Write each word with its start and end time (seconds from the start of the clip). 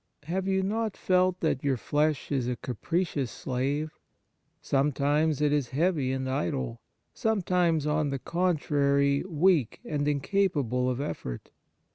Have 0.23 0.47
you 0.47 0.63
not 0.63 0.97
felt 0.97 1.41
that 1.41 1.63
your 1.63 1.77
flesh 1.77 2.31
is 2.31 2.47
a 2.47 2.55
capricious 2.55 3.29
slave? 3.29 3.91
Sometimes 4.59 5.41
it 5.41 5.53
is 5.53 5.69
heavy 5.69 6.11
and 6.11 6.27
idle, 6.27 6.81
sometimes, 7.13 7.85
on 7.85 8.09
the 8.09 8.17
contrary, 8.17 9.23
weak 9.27 9.79
and 9.85 10.07
incapable 10.07 10.89
of 10.89 10.97
•effort. 10.97 11.49